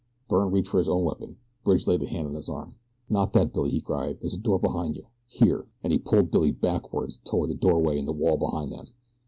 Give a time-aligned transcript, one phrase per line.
[0.27, 1.37] Byrne reached for his own weapon.
[1.63, 2.73] Bridge laid a hand on his arm.
[3.07, 4.17] "Not that, Billy!" he cried.
[4.19, 5.05] "There's a door behind you.
[5.27, 8.87] Here," and he pulled Billy backward toward the doorway in the wall behind them.